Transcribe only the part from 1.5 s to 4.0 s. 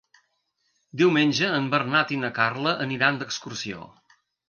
en Bernat i na Carla aniran d'excursió.